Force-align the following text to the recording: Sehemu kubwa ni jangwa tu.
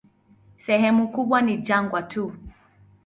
Sehemu 0.57 1.07
kubwa 1.11 1.41
ni 1.41 1.57
jangwa 1.61 2.01
tu. 2.03 2.33